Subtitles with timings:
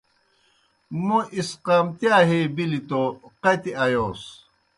[1.05, 3.01] موْ اِسقامتِیا ہے بِلیْ توْ
[3.43, 4.23] قتیْ آیوس۔